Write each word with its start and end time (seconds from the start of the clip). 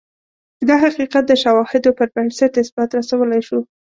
دا 0.67 0.75
حقیقت 0.83 1.23
د 1.27 1.33
شواهدو 1.43 1.95
پربنسټ 1.99 2.51
اثبات 2.63 2.89
رسولای 2.99 3.41
شو. 3.47 3.59